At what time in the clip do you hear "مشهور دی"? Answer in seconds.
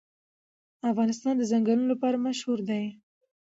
2.27-2.83